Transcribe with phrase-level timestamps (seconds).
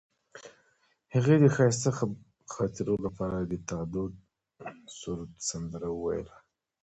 [1.13, 1.89] هغې د ښایسته
[2.53, 4.03] خاطرو لپاره د تاوده
[4.97, 6.35] سرود سندره ویله.